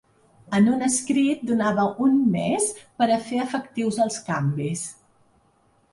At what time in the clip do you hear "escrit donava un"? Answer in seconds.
0.85-2.17